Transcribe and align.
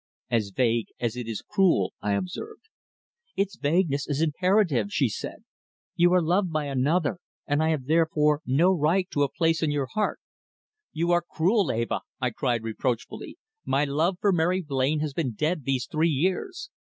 "As 0.31 0.49
vague 0.49 0.87
as 0.99 1.15
it 1.15 1.27
is 1.27 1.43
cruel," 1.43 1.93
I 2.01 2.13
observed. 2.13 2.63
"Its 3.35 3.55
vagueness 3.55 4.07
is 4.07 4.19
imperative," 4.19 4.91
she 4.91 5.07
said. 5.07 5.43
"You 5.95 6.11
are 6.15 6.23
loved 6.23 6.51
by 6.51 6.65
another, 6.65 7.19
and 7.45 7.61
I 7.61 7.69
have 7.69 7.85
therefore 7.85 8.41
no 8.43 8.71
right 8.71 9.07
to 9.11 9.21
a 9.21 9.31
place 9.31 9.61
in 9.61 9.69
your 9.69 9.89
heart." 9.93 10.19
"You 10.91 11.11
are 11.11 11.21
cruel, 11.21 11.71
Eva!" 11.71 12.01
I 12.19 12.31
cried 12.31 12.63
reproachfully. 12.63 13.37
"My 13.63 13.83
love 13.85 14.17
for 14.19 14.31
Mary 14.33 14.63
Blain 14.63 15.01
has 15.01 15.13
been 15.13 15.33
dead 15.33 15.65
these 15.65 15.85
three 15.85 16.09
years. 16.09 16.71